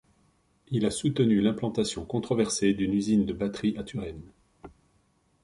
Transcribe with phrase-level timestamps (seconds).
[0.69, 4.31] Il a soutenu l'implantation controversée d'une usine de batteries à Turenne.